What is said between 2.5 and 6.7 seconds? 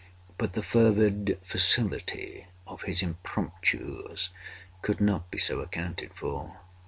of his impromptus could not be so accounted for.